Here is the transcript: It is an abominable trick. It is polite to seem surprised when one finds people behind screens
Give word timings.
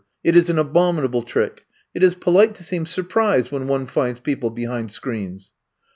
It 0.23 0.35
is 0.35 0.49
an 0.49 0.57
abominable 0.57 1.21
trick. 1.21 1.63
It 1.93 2.01
is 2.01 2.15
polite 2.15 2.55
to 2.55 2.63
seem 2.63 2.87
surprised 2.87 3.51
when 3.51 3.67
one 3.67 3.85
finds 3.85 4.19
people 4.19 4.49
behind 4.49 4.91
screens 4.91 5.51